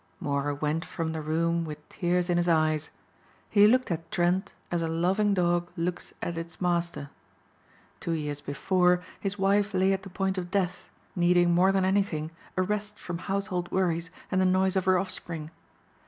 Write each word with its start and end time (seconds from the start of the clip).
Moor 0.19 0.55
went 0.55 0.83
from 0.83 1.11
the 1.11 1.21
room 1.21 1.63
with 1.63 1.87
tears 1.87 2.27
in 2.27 2.37
his 2.37 2.47
eyes. 2.49 2.89
He 3.51 3.67
looked 3.67 3.91
at 3.91 4.09
Trent 4.09 4.51
as 4.71 4.81
a 4.81 4.87
loving 4.87 5.35
dog 5.35 5.69
looks 5.77 6.11
at 6.23 6.39
its 6.39 6.59
master. 6.59 7.11
Two 7.99 8.13
years 8.13 8.41
before 8.41 9.03
his 9.19 9.37
wife 9.37 9.75
lay 9.75 9.93
at 9.93 10.01
the 10.01 10.09
point 10.09 10.39
of 10.39 10.49
death, 10.49 10.89
needing, 11.15 11.51
more 11.53 11.71
than 11.71 11.85
anything, 11.85 12.31
a 12.57 12.63
rest 12.63 12.97
from 12.97 13.19
household 13.29 13.71
worries 13.71 14.09
and 14.31 14.41
the 14.41 14.45
noise 14.45 14.75
of 14.75 14.85
her 14.85 14.97
offspring. 14.97 15.51